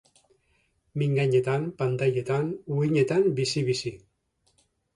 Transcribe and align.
Mingainetan, 1.01 1.67
pantailetan, 1.83 2.49
uhinetan 2.79 3.31
bizi-bizi. 3.41 3.95